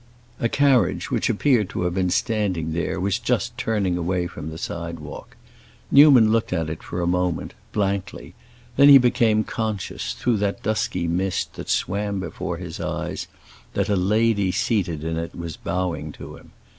A 0.39 0.49
carriage 0.49 1.11
which 1.11 1.29
appeared 1.29 1.69
to 1.69 1.83
have 1.83 1.93
been 1.93 2.09
standing 2.09 2.73
there, 2.73 2.99
was 2.99 3.19
just 3.19 3.55
turning 3.55 3.99
away 3.99 4.25
from 4.25 4.49
the 4.49 4.57
sidewalk. 4.57 5.37
Newman 5.91 6.31
looked 6.31 6.51
at 6.51 6.71
it 6.71 6.81
for 6.81 7.01
a 7.01 7.05
moment, 7.05 7.53
blankly; 7.71 8.33
then 8.77 8.89
he 8.89 8.97
became 8.97 9.43
conscious, 9.43 10.13
through 10.13 10.37
the 10.37 10.57
dusky 10.63 11.07
mist 11.07 11.53
that 11.53 11.69
swam 11.69 12.19
before 12.19 12.57
his 12.57 12.79
eyes, 12.79 13.27
that 13.75 13.89
a 13.89 13.95
lady 13.95 14.51
seated 14.51 15.03
in 15.03 15.17
it 15.17 15.35
was 15.35 15.55
bowing 15.55 16.11
to 16.13 16.35
him. 16.35 16.49